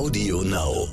[0.00, 0.88] Audio Now.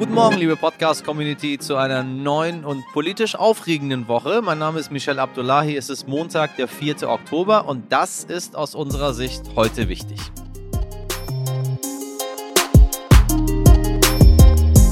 [0.00, 4.42] Guten Morgen, liebe Podcast-Community, zu einer neuen und politisch aufregenden Woche.
[4.42, 5.76] Mein Name ist Michel Abdullahi.
[5.76, 7.08] Es ist Montag, der 4.
[7.08, 10.18] Oktober und das ist aus unserer Sicht heute wichtig.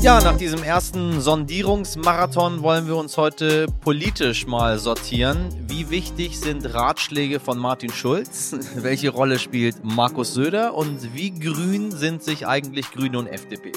[0.03, 5.49] Ja, nach diesem ersten Sondierungsmarathon wollen wir uns heute politisch mal sortieren.
[5.69, 8.57] Wie wichtig sind Ratschläge von Martin Schulz?
[8.75, 10.75] Welche Rolle spielt Markus Söder?
[10.75, 13.71] Und wie grün sind sich eigentlich Grüne und FDP?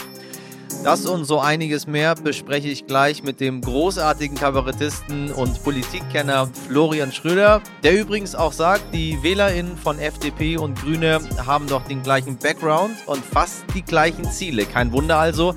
[0.84, 7.12] Das und so einiges mehr bespreche ich gleich mit dem großartigen Kabarettisten und Politikkenner Florian
[7.12, 12.38] Schröder, der übrigens auch sagt, die WählerInnen von FDP und Grüne haben doch den gleichen
[12.38, 14.66] Background und fast die gleichen Ziele.
[14.66, 15.55] Kein Wunder also,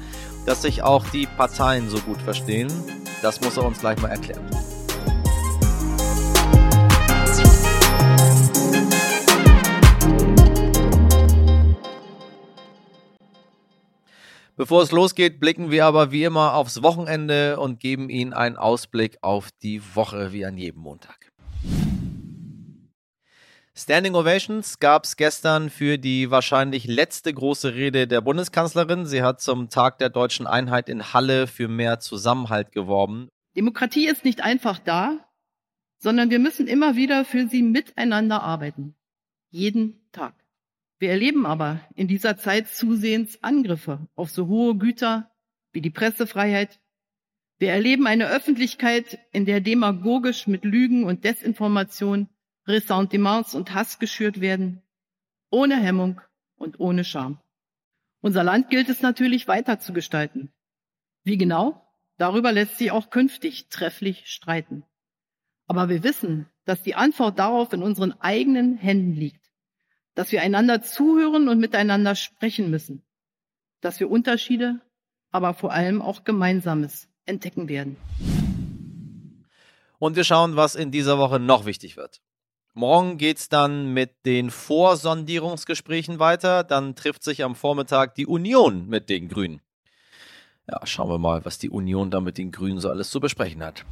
[0.48, 2.72] dass sich auch die Parteien so gut verstehen.
[3.20, 4.48] Das muss er uns gleich mal erklären.
[14.56, 19.18] Bevor es losgeht, blicken wir aber wie immer aufs Wochenende und geben Ihnen einen Ausblick
[19.20, 21.30] auf die Woche wie an jedem Montag.
[23.80, 29.06] Standing Ovations gab es gestern für die wahrscheinlich letzte große Rede der Bundeskanzlerin.
[29.06, 33.28] Sie hat zum Tag der deutschen Einheit in Halle für mehr Zusammenhalt geworben.
[33.56, 35.24] Demokratie ist nicht einfach da,
[36.00, 38.96] sondern wir müssen immer wieder für sie miteinander arbeiten.
[39.50, 40.34] Jeden Tag.
[40.98, 45.30] Wir erleben aber in dieser Zeit zusehends Angriffe auf so hohe Güter
[45.70, 46.80] wie die Pressefreiheit.
[47.58, 52.28] Wir erleben eine Öffentlichkeit, in der demagogisch mit Lügen und Desinformation
[52.68, 54.82] Ressentiments und Hass geschürt werden,
[55.50, 56.20] ohne Hemmung
[56.56, 57.40] und ohne Scham.
[58.20, 60.52] Unser Land gilt es natürlich weiter zu gestalten.
[61.24, 61.84] Wie genau?
[62.18, 64.84] Darüber lässt sich auch künftig trefflich streiten.
[65.66, 69.50] Aber wir wissen, dass die Antwort darauf in unseren eigenen Händen liegt,
[70.14, 73.02] dass wir einander zuhören und miteinander sprechen müssen,
[73.80, 74.80] dass wir Unterschiede,
[75.30, 77.96] aber vor allem auch Gemeinsames entdecken werden.
[79.98, 82.20] Und wir schauen, was in dieser Woche noch wichtig wird.
[82.78, 86.62] Morgen geht es dann mit den Vorsondierungsgesprächen weiter.
[86.62, 89.60] Dann trifft sich am Vormittag die Union mit den Grünen.
[90.70, 93.64] Ja, schauen wir mal, was die Union da mit den Grünen so alles zu besprechen
[93.64, 93.84] hat.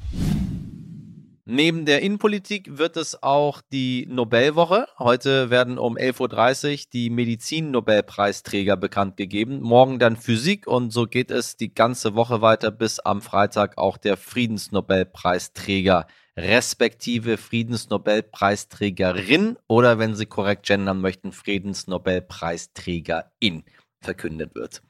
[1.46, 4.86] Neben der Innenpolitik wird es auch die Nobelwoche.
[5.00, 9.62] Heute werden um 11.30 Uhr die Medizin-Nobelpreisträger bekannt gegeben.
[9.62, 13.96] Morgen dann Physik und so geht es die ganze Woche weiter bis am Freitag auch
[13.96, 23.64] der Friedensnobelpreisträger respektive Friedensnobelpreisträgerin oder wenn Sie korrekt gendern möchten, Friedensnobelpreisträgerin
[24.00, 24.82] verkündet wird.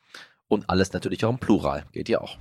[0.48, 2.36] Und alles natürlich auch im Plural, geht ja auch.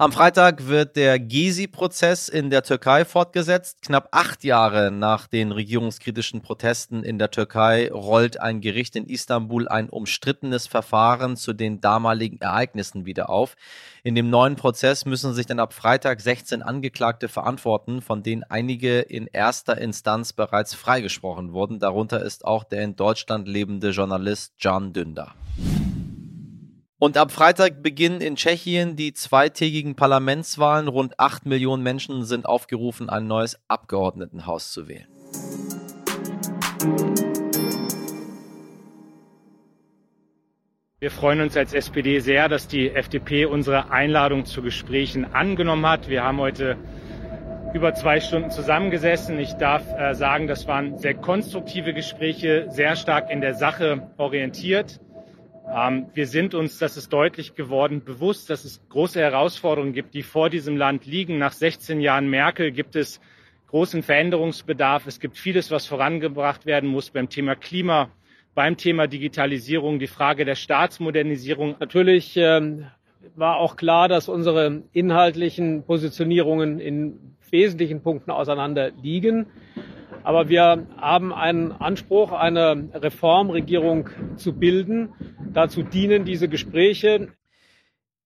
[0.00, 3.82] Am Freitag wird der Gezi-Prozess in der Türkei fortgesetzt.
[3.82, 9.66] Knapp acht Jahre nach den regierungskritischen Protesten in der Türkei rollt ein Gericht in Istanbul
[9.66, 13.56] ein umstrittenes Verfahren zu den damaligen Ereignissen wieder auf.
[14.04, 19.00] In dem neuen Prozess müssen sich dann ab Freitag 16 Angeklagte verantworten, von denen einige
[19.00, 21.80] in erster Instanz bereits freigesprochen wurden.
[21.80, 25.34] Darunter ist auch der in Deutschland lebende Journalist Can Dündar.
[27.00, 30.88] Und ab Freitag beginnen in Tschechien die zweitägigen Parlamentswahlen.
[30.88, 35.06] Rund acht Millionen Menschen sind aufgerufen, ein neues Abgeordnetenhaus zu wählen.
[40.98, 46.08] Wir freuen uns als SPD sehr, dass die FDP unsere Einladung zu Gesprächen angenommen hat.
[46.08, 46.76] Wir haben heute
[47.74, 49.38] über zwei Stunden zusammengesessen.
[49.38, 55.00] Ich darf äh, sagen, das waren sehr konstruktive Gespräche, sehr stark in der Sache orientiert.
[55.70, 60.22] Ähm, wir sind uns, das ist deutlich geworden, bewusst, dass es große Herausforderungen gibt, die
[60.22, 61.38] vor diesem Land liegen.
[61.38, 63.20] Nach 16 Jahren Merkel gibt es
[63.68, 65.06] großen Veränderungsbedarf.
[65.06, 68.10] Es gibt vieles, was vorangebracht werden muss beim Thema Klima,
[68.54, 71.76] beim Thema Digitalisierung, die Frage der Staatsmodernisierung.
[71.78, 72.86] Natürlich ähm,
[73.36, 79.46] war auch klar, dass unsere inhaltlichen Positionierungen in wesentlichen Punkten auseinander liegen.
[80.22, 85.10] Aber wir haben einen Anspruch, eine Reformregierung zu bilden.
[85.52, 87.28] Dazu dienen diese Gespräche.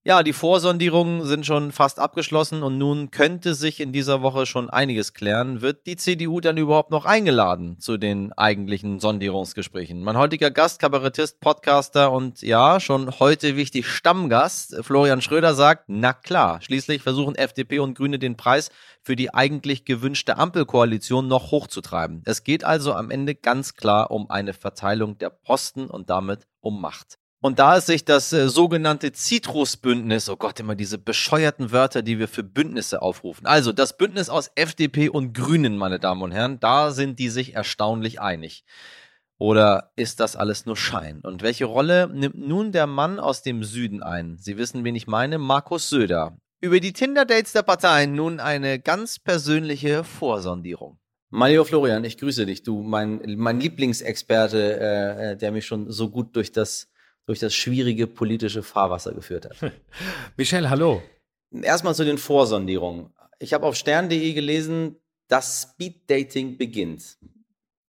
[0.05, 4.69] Ja, die Vorsondierungen sind schon fast abgeschlossen und nun könnte sich in dieser Woche schon
[4.69, 5.61] einiges klären.
[5.61, 10.03] Wird die CDU dann überhaupt noch eingeladen zu den eigentlichen Sondierungsgesprächen?
[10.03, 16.13] Mein heutiger Gast, Kabarettist, Podcaster und ja, schon heute wichtig Stammgast, Florian Schröder sagt, na
[16.13, 18.71] klar, schließlich versuchen FDP und Grüne den Preis
[19.03, 22.23] für die eigentlich gewünschte Ampelkoalition noch hochzutreiben.
[22.25, 26.81] Es geht also am Ende ganz klar um eine Verteilung der Posten und damit um
[26.81, 27.22] Macht.
[27.43, 32.21] Und da ist sich das äh, sogenannte Citrus-Bündnis, oh Gott, immer diese bescheuerten Wörter, die
[32.21, 33.47] wir für Bündnisse aufrufen.
[33.47, 37.55] Also das Bündnis aus FDP und Grünen, meine Damen und Herren, da sind die sich
[37.55, 38.65] erstaunlich einig.
[39.39, 41.21] Oder ist das alles nur Schein?
[41.21, 44.37] Und welche Rolle nimmt nun der Mann aus dem Süden ein?
[44.39, 46.37] Sie wissen, wen ich meine, Markus Söder.
[46.61, 51.01] Über die Tinder-Dates der Parteien nun eine ganz persönliche Vorsondierung.
[51.31, 56.09] Mario Florian, ich grüße dich, du, mein, mein Lieblingsexperte, äh, äh der mich schon so
[56.09, 56.92] gut durch das,
[57.27, 59.73] durch das schwierige politische Fahrwasser geführt hat.
[60.37, 61.03] Michel, hallo.
[61.51, 63.13] Erstmal zu den Vorsondierungen.
[63.39, 64.97] Ich habe auf stern.de gelesen,
[65.29, 67.19] dass Speed-Dating beginnt.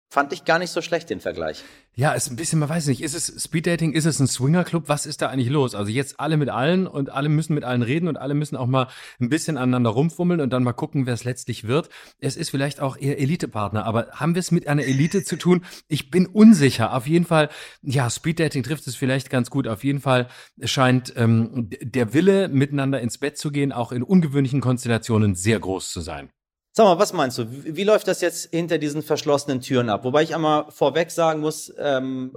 [0.10, 1.64] Fand ich gar nicht so schlecht, den Vergleich.
[1.94, 5.06] Ja, ist ein bisschen, man weiß nicht, ist es Speeddating, ist es ein Swingerclub, was
[5.06, 5.76] ist da eigentlich los?
[5.76, 8.66] Also jetzt alle mit allen und alle müssen mit allen reden und alle müssen auch
[8.66, 8.88] mal
[9.20, 11.90] ein bisschen aneinander rumfummeln und dann mal gucken, wer es letztlich wird.
[12.20, 15.66] Es ist vielleicht auch eher Elitepartner, aber haben wir es mit einer Elite zu tun?
[15.90, 16.94] Ich bin unsicher.
[16.94, 17.50] Auf jeden Fall,
[17.82, 19.68] ja, Speeddating trifft es vielleicht ganz gut.
[19.68, 20.30] Auf jeden Fall
[20.64, 25.92] scheint ähm, der Wille, miteinander ins Bett zu gehen, auch in ungewöhnlichen Konstellationen sehr groß
[25.92, 26.32] zu sein.
[26.74, 27.48] Sag mal, was meinst du?
[27.50, 30.06] Wie, läuft das jetzt hinter diesen verschlossenen Türen ab?
[30.06, 32.32] Wobei ich einmal vorweg sagen muss, ähm,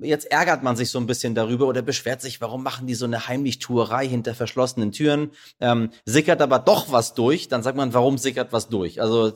[0.00, 3.04] jetzt ärgert man sich so ein bisschen darüber oder beschwert sich, warum machen die so
[3.04, 5.32] eine Heimlichtuerei hinter verschlossenen Türen?
[5.58, 9.00] Ähm, sickert aber doch was durch, dann sagt man, warum sickert was durch?
[9.00, 9.32] Also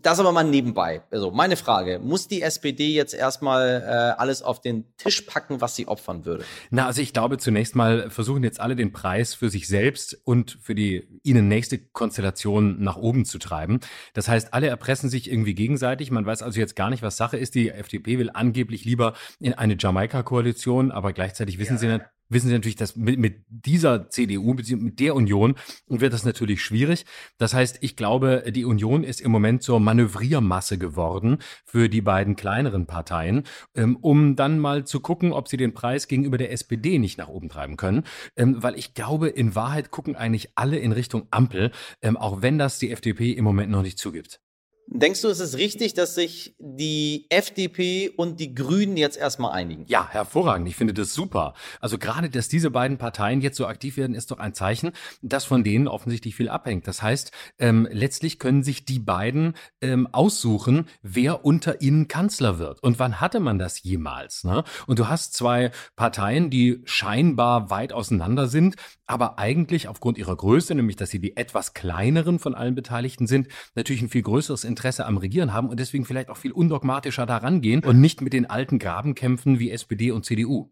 [0.00, 1.02] das aber mal nebenbei.
[1.10, 5.76] Also meine Frage, muss die SPD jetzt erstmal äh, alles auf den Tisch packen, was
[5.76, 6.42] sie opfern würde?
[6.70, 10.56] Na, also ich glaube, zunächst mal versuchen jetzt alle den Preis für sich selbst und
[10.62, 13.80] für die ihnen nächste Konstellation nach oben zu treiben.
[14.14, 16.10] Das heißt, alle erpressen sich irgendwie gegenseitig.
[16.10, 17.54] Man weiß also jetzt gar nicht, was Sache ist.
[17.54, 21.78] Die FDP will angeblich lieber in eine Jamaika-Koalition, aber gleichzeitig wissen ja.
[21.78, 21.86] sie
[22.28, 25.54] wissen Sie natürlich, dass mit, mit dieser CDU, mit der Union
[25.86, 27.04] wird das natürlich schwierig.
[27.38, 32.36] Das heißt, ich glaube, die Union ist im Moment zur Manövriermasse geworden für die beiden
[32.36, 33.44] kleineren Parteien,
[33.74, 37.28] ähm, um dann mal zu gucken, ob sie den Preis gegenüber der SPD nicht nach
[37.28, 38.04] oben treiben können.
[38.36, 41.70] Ähm, weil ich glaube, in Wahrheit gucken eigentlich alle in Richtung Ampel,
[42.02, 44.40] ähm, auch wenn das die FDP im Moment noch nicht zugibt.
[44.90, 49.84] Denkst du, es ist richtig, dass sich die FDP und die Grünen jetzt erstmal einigen?
[49.86, 50.66] Ja, hervorragend.
[50.66, 51.52] Ich finde das super.
[51.78, 55.44] Also gerade, dass diese beiden Parteien jetzt so aktiv werden, ist doch ein Zeichen, dass
[55.44, 56.88] von denen offensichtlich viel abhängt.
[56.88, 59.52] Das heißt, ähm, letztlich können sich die beiden
[59.82, 62.82] ähm, aussuchen, wer unter ihnen Kanzler wird.
[62.82, 64.44] Und wann hatte man das jemals?
[64.44, 64.64] Ne?
[64.86, 68.76] Und du hast zwei Parteien, die scheinbar weit auseinander sind,
[69.06, 73.48] aber eigentlich aufgrund ihrer Größe, nämlich dass sie die etwas kleineren von allen Beteiligten sind,
[73.74, 77.60] natürlich ein viel größeres Interesse am Regieren haben und deswegen vielleicht auch viel undogmatischer daran
[77.60, 80.70] gehen und nicht mit den alten Grabenkämpfen wie SPD und CDU.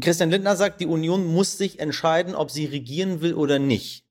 [0.00, 4.04] Christian Lindner sagt, die Union muss sich entscheiden, ob sie regieren will oder nicht.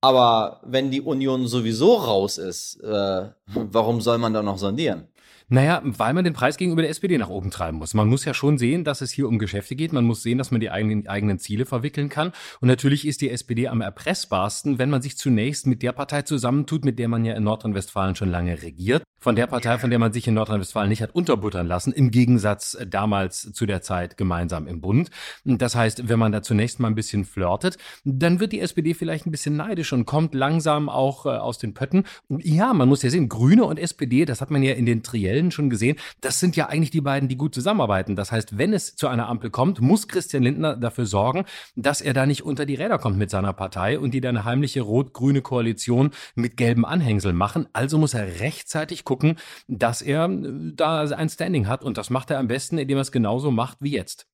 [0.00, 5.08] Aber wenn die Union sowieso raus ist, äh, warum soll man da noch sondieren?
[5.48, 7.94] Naja, weil man den Preis gegenüber der SPD nach oben treiben muss.
[7.94, 9.92] Man muss ja schon sehen, dass es hier um Geschäfte geht.
[9.92, 12.32] Man muss sehen, dass man die eigenen, eigenen Ziele verwickeln kann.
[12.60, 16.84] Und natürlich ist die SPD am erpressbarsten, wenn man sich zunächst mit der Partei zusammentut,
[16.84, 20.12] mit der man ja in Nordrhein-Westfalen schon lange regiert von der Partei, von der man
[20.12, 24.68] sich in Nordrhein-Westfalen nicht hat unterbuttern lassen, im Gegensatz äh, damals zu der Zeit gemeinsam
[24.68, 25.10] im Bund.
[25.44, 29.26] Das heißt, wenn man da zunächst mal ein bisschen flirtet, dann wird die SPD vielleicht
[29.26, 32.04] ein bisschen neidisch und kommt langsam auch äh, aus den Pötten.
[32.28, 35.02] Ja, man muss ja sehen, Grüne und SPD, das hat man ja in den
[35.36, 38.16] Triellen schon gesehen, das sind ja eigentlich die beiden, die gut zusammenarbeiten.
[38.16, 41.44] Das heißt, wenn es zu einer Ampel kommt, muss Christian Lindner dafür sorgen,
[41.74, 44.44] dass er da nicht unter die Räder kommt mit seiner Partei und die dann eine
[44.44, 47.66] heimliche rot-grüne Koalition mit gelben Anhängseln machen.
[47.72, 49.38] Also muss er rechtzeitig gucken, gucken,
[49.68, 51.82] dass er äh, da ein Standing hat.
[51.82, 54.26] Und das macht er am besten, indem er es genauso macht wie jetzt.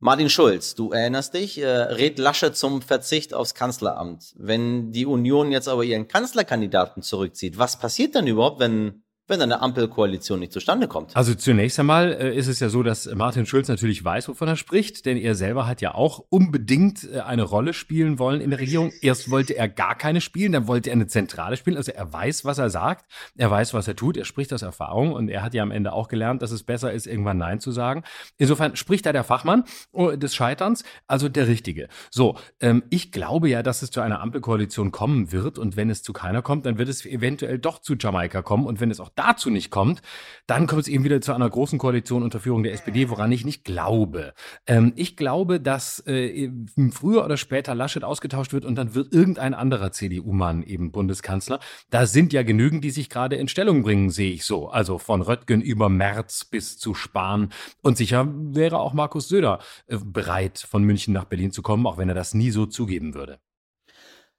[0.00, 4.32] Martin Schulz, du erinnerst dich, äh, rät Lasche zum Verzicht aufs Kanzleramt.
[4.36, 9.60] Wenn die Union jetzt aber ihren Kanzlerkandidaten zurückzieht, was passiert dann überhaupt, wenn wenn eine
[9.60, 11.16] Ampelkoalition nicht zustande kommt.
[11.16, 14.56] Also zunächst einmal äh, ist es ja so, dass Martin Schulz natürlich weiß, wovon er
[14.56, 18.58] spricht, denn er selber hat ja auch unbedingt äh, eine Rolle spielen wollen in der
[18.58, 18.92] Regierung.
[19.02, 21.76] Erst wollte er gar keine spielen, dann wollte er eine Zentrale spielen.
[21.76, 23.04] Also er weiß, was er sagt,
[23.36, 25.92] er weiß, was er tut, er spricht aus Erfahrung und er hat ja am Ende
[25.92, 28.04] auch gelernt, dass es besser ist, irgendwann Nein zu sagen.
[28.38, 31.88] Insofern spricht da der Fachmann oh, des Scheiterns, also der Richtige.
[32.10, 36.02] So, ähm, ich glaube ja, dass es zu einer Ampelkoalition kommen wird und wenn es
[36.02, 39.10] zu keiner kommt, dann wird es eventuell doch zu Jamaika kommen und wenn es auch
[39.18, 40.02] dazu nicht kommt,
[40.46, 43.44] dann kommt es eben wieder zu einer großen Koalition unter Führung der SPD, woran ich
[43.44, 44.32] nicht glaube.
[44.66, 46.50] Ähm, ich glaube, dass äh,
[46.90, 51.60] früher oder später Laschet ausgetauscht wird und dann wird irgendein anderer CDU-Mann eben Bundeskanzler.
[51.90, 54.68] Da sind ja genügend, die sich gerade in Stellung bringen, sehe ich so.
[54.68, 57.50] Also von Röttgen über Merz bis zu Spahn.
[57.82, 61.98] Und sicher wäre auch Markus Söder äh, bereit, von München nach Berlin zu kommen, auch
[61.98, 63.38] wenn er das nie so zugeben würde.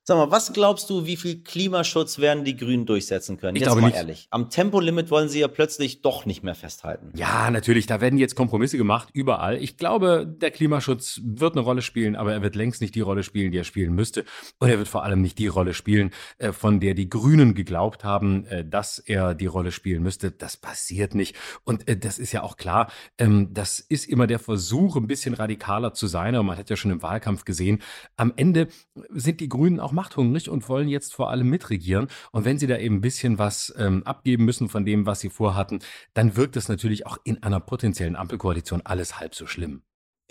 [0.09, 3.55] Sag mal, was glaubst du, wie viel Klimaschutz werden die Grünen durchsetzen können?
[3.55, 3.97] Ich jetzt glaube mal nicht.
[3.97, 4.27] ehrlich.
[4.31, 7.11] Am Tempolimit wollen sie ja plötzlich doch nicht mehr festhalten.
[7.15, 9.61] Ja, natürlich, da werden jetzt Kompromisse gemacht, überall.
[9.61, 13.21] Ich glaube, der Klimaschutz wird eine Rolle spielen, aber er wird längst nicht die Rolle
[13.21, 14.25] spielen, die er spielen müsste.
[14.57, 18.03] Und er wird vor allem nicht die Rolle spielen, äh, von der die Grünen geglaubt
[18.03, 20.31] haben, äh, dass er die Rolle spielen müsste.
[20.31, 21.35] Das passiert nicht.
[21.65, 25.35] Und äh, das ist ja auch klar, ähm, das ist immer der Versuch, ein bisschen
[25.35, 26.33] radikaler zu sein.
[26.33, 27.83] Aber man hat ja schon im Wahlkampf gesehen,
[28.17, 28.69] am Ende
[29.11, 32.07] sind die Grünen auch machthungrig und wollen jetzt vor allem mitregieren.
[32.31, 35.29] Und wenn sie da eben ein bisschen was ähm, abgeben müssen von dem, was sie
[35.29, 35.79] vorhatten,
[36.13, 39.81] dann wirkt es natürlich auch in einer potenziellen Ampelkoalition alles halb so schlimm.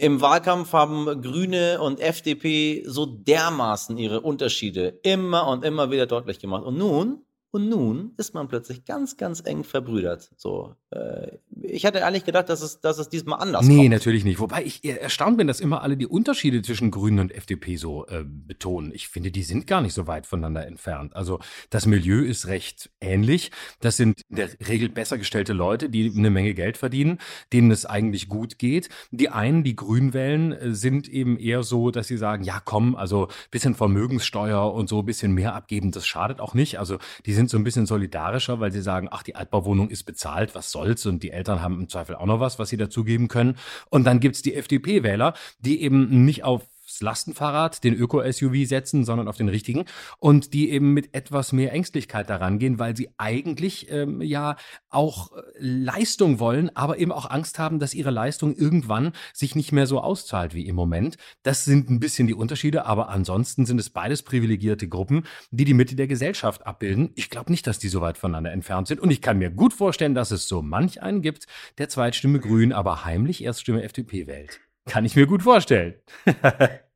[0.00, 6.38] Im Wahlkampf haben Grüne und FDP so dermaßen ihre Unterschiede immer und immer wieder deutlich
[6.38, 6.64] gemacht.
[6.64, 10.31] Und nun, und nun ist man plötzlich ganz, ganz eng verbrüdert.
[10.37, 13.90] So, äh, ich hatte ehrlich gedacht, dass es, dass es diesmal anders Nee, kommt.
[13.90, 14.38] natürlich nicht.
[14.38, 18.25] Wobei ich erstaunt bin, dass immer alle die Unterschiede zwischen Grünen und FDP so äh,
[18.25, 18.93] betonen.
[18.95, 21.17] Ich finde, die sind gar nicht so weit voneinander entfernt.
[21.17, 21.38] Also
[21.71, 23.50] das Milieu ist recht ähnlich.
[23.81, 27.19] Das sind in der Regel besser gestellte Leute, die eine Menge Geld verdienen,
[27.52, 28.88] denen es eigentlich gut geht.
[29.11, 32.95] Die einen, die Grün wählen, äh, sind eben eher so, dass sie sagen, ja komm,
[32.95, 36.78] also bisschen Vermögenssteuer und so ein bisschen mehr abgeben, das schadet auch nicht.
[36.78, 40.54] Also die sind so ein bisschen solidarischer, weil sie sagen, ach, die Altbauwohnung ist bezahlt,
[40.54, 41.07] was soll's?
[41.07, 43.57] Und die Eltern haben im Zweifel auch noch was, was sie dazugeben können.
[43.88, 49.28] Und dann gibt's die FDP-Wähler, die eben nicht auf aufs Lastenfahrrad, den Öko-SUV setzen, sondern
[49.28, 49.85] auf den richtigen
[50.18, 54.57] und die eben mit etwas mehr Ängstlichkeit daran gehen, weil sie eigentlich ähm, ja
[54.88, 59.73] auch äh, Leistung wollen, aber eben auch Angst haben, dass ihre Leistung irgendwann sich nicht
[59.73, 61.16] mehr so auszahlt wie im Moment.
[61.42, 65.75] Das sind ein bisschen die Unterschiede, aber ansonsten sind es beides privilegierte Gruppen, die die
[65.75, 67.11] Mitte der Gesellschaft abbilden.
[67.16, 69.75] Ich glaube nicht, dass die so weit voneinander entfernt sind und ich kann mir gut
[69.75, 74.67] vorstellen, dass es so manch einen gibt, der Zweitstimme Grün, aber heimlich Erststimme FDP wählt.
[74.88, 75.95] Kann ich mir gut vorstellen.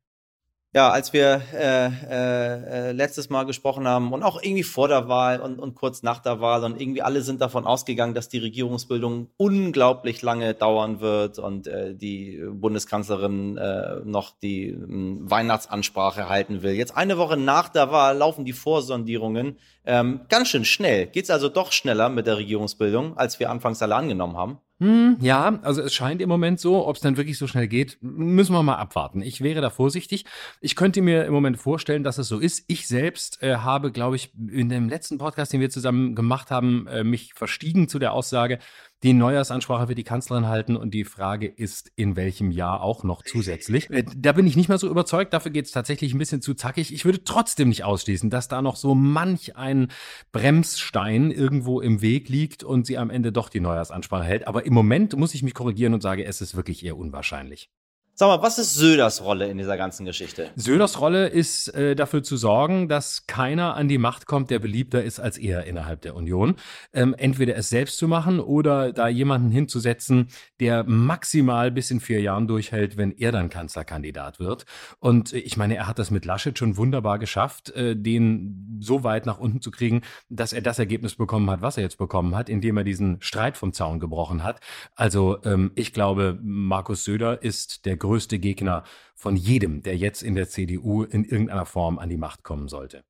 [0.74, 5.06] Ja, als wir äh, äh, äh, letztes Mal gesprochen haben und auch irgendwie vor der
[5.06, 8.38] Wahl und, und kurz nach der Wahl und irgendwie alle sind davon ausgegangen, dass die
[8.38, 14.76] Regierungsbildung unglaublich lange dauern wird und äh, die Bundeskanzlerin äh, noch die äh,
[15.20, 16.72] Weihnachtsansprache halten will.
[16.72, 21.06] Jetzt eine Woche nach der Wahl laufen die Vorsondierungen ähm, ganz schön schnell.
[21.06, 24.58] Geht's also doch schneller mit der Regierungsbildung, als wir anfangs alle angenommen haben?
[24.82, 27.98] Hm, ja, also es scheint im Moment so, ob es dann wirklich so schnell geht,
[28.00, 29.22] müssen wir mal abwarten.
[29.22, 30.24] Ich wäre da vorsichtig.
[30.60, 32.64] Ich könnte mir im Moment vorstellen, dass es so ist.
[32.66, 36.88] Ich selbst äh, habe, glaube ich, in dem letzten Podcast, den wir zusammen gemacht haben,
[36.88, 38.58] äh, mich verstiegen zu der Aussage,
[39.02, 43.22] die Neujahrsansprache wird die Kanzlerin halten und die Frage ist, in welchem Jahr auch noch
[43.22, 43.90] zusätzlich.
[43.90, 46.54] Äh, Da bin ich nicht mehr so überzeugt, dafür geht es tatsächlich ein bisschen zu
[46.54, 46.92] zackig.
[46.92, 49.88] Ich würde trotzdem nicht ausschließen, dass da noch so manch ein
[50.30, 54.46] Bremsstein irgendwo im Weg liegt und sie am Ende doch die Neujahrsansprache hält.
[54.46, 57.70] Aber im Moment muss ich mich korrigieren und sage, es ist wirklich eher unwahrscheinlich.
[58.14, 60.50] Sag mal, was ist Söders Rolle in dieser ganzen Geschichte?
[60.54, 65.02] Söders Rolle ist äh, dafür zu sorgen, dass keiner an die Macht kommt, der beliebter
[65.02, 66.56] ist als er innerhalb der Union.
[66.92, 70.28] Ähm, entweder es selbst zu machen oder da jemanden hinzusetzen,
[70.60, 74.66] der maximal bis in vier Jahren durchhält, wenn er dann Kanzlerkandidat wird.
[74.98, 79.04] Und äh, ich meine, er hat das mit Laschet schon wunderbar geschafft, äh, den so
[79.04, 82.34] weit nach unten zu kriegen, dass er das Ergebnis bekommen hat, was er jetzt bekommen
[82.34, 84.60] hat, indem er diesen Streit vom Zaun gebrochen hat.
[84.96, 90.34] Also ähm, ich glaube, Markus Söder ist der größte Gegner von jedem, der jetzt in
[90.34, 93.04] der CDU in irgendeiner Form an die Macht kommen sollte.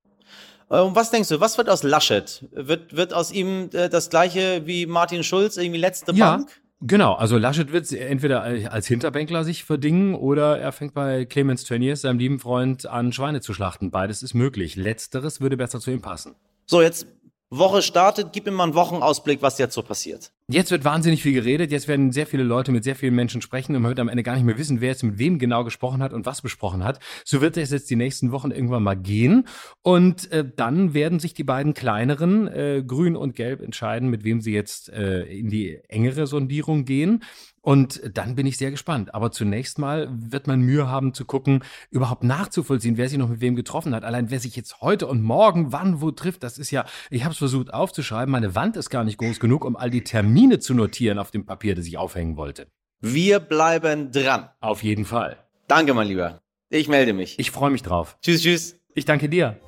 [0.70, 2.46] Äh, Und was denkst du, was wird aus Laschet?
[2.52, 6.36] Wird, wird aus ihm äh, das gleiche wie Martin Schulz, irgendwie letzte Ja.
[6.36, 6.50] Bank?
[6.84, 12.00] Genau, also Laschet wird entweder als Hinterbänkler sich verdingen oder er fängt bei Clemens Tönnies,
[12.00, 13.92] seinem lieben Freund, an Schweine zu schlachten.
[13.92, 14.74] Beides ist möglich.
[14.74, 16.34] Letzteres würde besser zu ihm passen.
[16.66, 17.06] So, jetzt
[17.50, 20.32] Woche startet, gib mir mal einen Wochenausblick, was jetzt so passiert.
[20.52, 21.72] Jetzt wird wahnsinnig viel geredet.
[21.72, 24.22] Jetzt werden sehr viele Leute mit sehr vielen Menschen sprechen und man wird am Ende
[24.22, 26.98] gar nicht mehr wissen, wer jetzt mit wem genau gesprochen hat und was besprochen hat.
[27.24, 29.48] So wird es jetzt die nächsten Wochen irgendwann mal gehen.
[29.80, 34.42] Und äh, dann werden sich die beiden kleineren, äh, Grün und Gelb, entscheiden, mit wem
[34.42, 37.22] sie jetzt äh, in die engere Sondierung gehen.
[37.62, 39.14] Und dann bin ich sehr gespannt.
[39.14, 43.40] Aber zunächst mal wird man Mühe haben zu gucken, überhaupt nachzuvollziehen, wer sich noch mit
[43.40, 44.02] wem getroffen hat.
[44.02, 47.32] Allein wer sich jetzt heute und morgen wann wo trifft, das ist ja, ich habe
[47.32, 50.74] es versucht aufzuschreiben, meine Wand ist gar nicht groß genug, um all die Termine zu
[50.74, 52.66] notieren auf dem Papier, das ich aufhängen wollte.
[53.00, 54.48] Wir bleiben dran.
[54.60, 55.38] Auf jeden Fall.
[55.68, 56.40] Danke, mein Lieber.
[56.70, 57.38] Ich melde mich.
[57.38, 58.16] Ich freue mich drauf.
[58.22, 58.76] tschüss, tschüss.
[58.94, 59.58] Ich danke dir.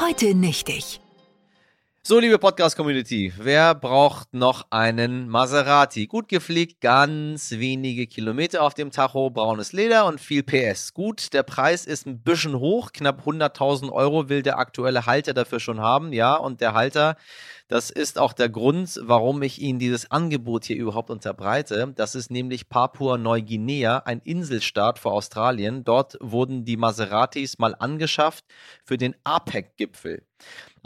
[0.00, 1.00] Heute nichtig.
[2.08, 6.06] So, liebe Podcast-Community, wer braucht noch einen Maserati?
[6.06, 10.94] Gut gepflegt, ganz wenige Kilometer auf dem Tacho, braunes Leder und viel PS.
[10.94, 15.58] Gut, der Preis ist ein bisschen hoch, knapp 100.000 Euro will der aktuelle Halter dafür
[15.58, 17.16] schon haben, ja, und der Halter,
[17.68, 21.92] Das ist auch der Grund, warum ich Ihnen dieses Angebot hier überhaupt unterbreite.
[21.96, 25.82] Das ist nämlich Papua-Neuguinea, ein Inselstaat vor Australien.
[25.82, 28.44] Dort wurden die Maseratis mal angeschafft
[28.84, 30.22] für den APEC-Gipfel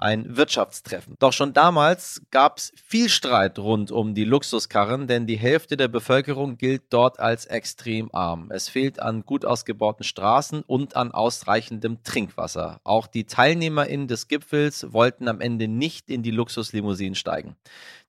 [0.00, 1.14] ein Wirtschaftstreffen.
[1.18, 5.88] Doch schon damals gab es viel Streit rund um die Luxuskarren, denn die Hälfte der
[5.88, 8.50] Bevölkerung gilt dort als extrem arm.
[8.50, 12.80] Es fehlt an gut ausgebauten Straßen und an ausreichendem Trinkwasser.
[12.82, 16.30] Auch die TeilnehmerInnen des Gipfels wollten am Ende nicht in die
[16.70, 17.56] Luxuslimousinen steigen.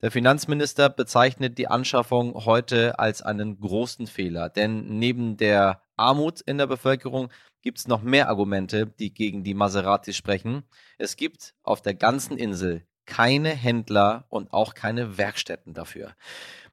[0.02, 6.58] Der Finanzminister bezeichnet die Anschaffung heute als einen großen Fehler, denn neben der Armut in
[6.58, 7.30] der Bevölkerung
[7.62, 10.64] gibt es noch mehr Argumente, die gegen die Maserati sprechen.
[10.98, 16.14] Es gibt auf der ganzen Insel keine Händler und auch keine Werkstätten dafür.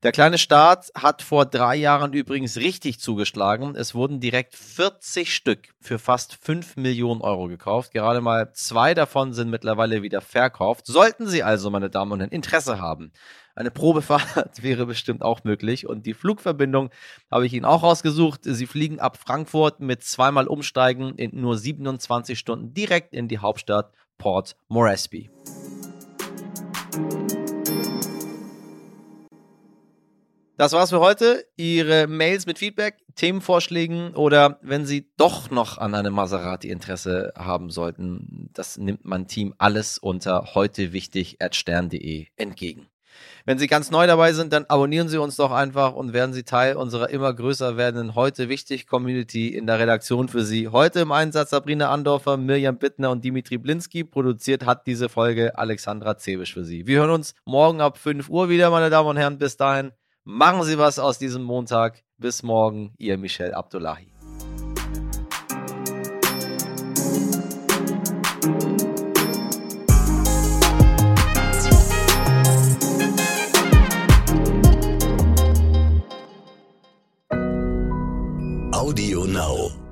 [0.05, 3.75] Der kleine Staat hat vor drei Jahren übrigens richtig zugeschlagen.
[3.75, 7.91] Es wurden direkt 40 Stück für fast 5 Millionen Euro gekauft.
[7.93, 10.87] Gerade mal zwei davon sind mittlerweile wieder verkauft.
[10.87, 13.11] Sollten Sie also, meine Damen und Herren, Interesse haben,
[13.57, 15.89] eine Probefahrt wäre bestimmt auch möglich.
[15.89, 16.91] Und die Flugverbindung
[17.29, 18.43] habe ich Ihnen auch rausgesucht.
[18.45, 23.93] Sie fliegen ab Frankfurt mit zweimal Umsteigen in nur 27 Stunden direkt in die Hauptstadt
[24.17, 25.29] Port Moresby.
[30.59, 31.47] Das war's für heute.
[31.57, 37.71] Ihre Mails mit Feedback, Themenvorschlägen oder wenn Sie doch noch an einem Maserati Interesse haben
[37.71, 42.89] sollten, das nimmt mein Team alles unter heute wichtig at stern.de entgegen.
[43.45, 46.43] Wenn Sie ganz neu dabei sind, dann abonnieren Sie uns doch einfach und werden Sie
[46.43, 50.69] Teil unserer immer größer werdenden heute wichtig Community in der Redaktion für Sie.
[50.69, 54.05] Heute im Einsatz Sabrina Andorfer, Mirjam Bittner und Dimitri Blinski.
[54.05, 56.87] Produziert hat diese Folge Alexandra Zebisch für Sie.
[56.87, 59.39] Wir hören uns morgen ab 5 Uhr wieder, meine Damen und Herren.
[59.39, 59.93] Bis dahin.
[60.25, 62.03] Machen Sie was aus diesem Montag.
[62.19, 64.18] Bis morgen, Ihr Michel Abdullahi.
[79.39, 79.88] Now.